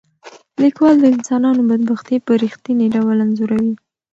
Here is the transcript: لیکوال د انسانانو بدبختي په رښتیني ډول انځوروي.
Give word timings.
لیکوال 0.63 0.95
د 1.01 1.05
انسانانو 1.15 1.61
بدبختي 1.69 2.17
په 2.25 2.31
رښتیني 2.43 2.87
ډول 2.95 3.17
انځوروي. 3.25 3.73